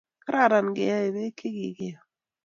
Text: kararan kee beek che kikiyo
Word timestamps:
kararan 0.23 0.67
kee 0.77 1.01
beek 1.13 1.35
che 1.37 1.47
kikiyo 1.55 1.99